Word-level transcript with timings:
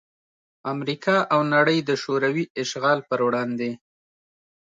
امریکا 0.73 1.17
او 1.33 1.39
نړۍ 1.55 1.79
دشوروي 1.91 2.45
اشغال 2.61 2.99
پر 3.07 3.19
وړاندې 3.27 3.71